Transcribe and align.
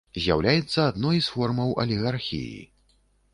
З'яўляецца 0.21 0.85
адной 0.91 1.21
з 1.25 1.35
формаў 1.35 1.75
алігархіі. 1.85 2.61